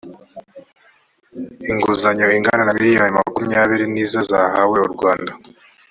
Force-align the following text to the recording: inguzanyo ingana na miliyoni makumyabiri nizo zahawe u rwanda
inguzanyo 1.71 2.27
ingana 2.37 2.63
na 2.65 2.73
miliyoni 2.77 3.15
makumyabiri 3.17 3.85
nizo 3.93 4.19
zahawe 4.29 4.77
u 4.87 4.89
rwanda 4.95 5.31